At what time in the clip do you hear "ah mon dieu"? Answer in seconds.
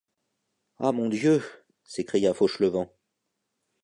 0.79-1.43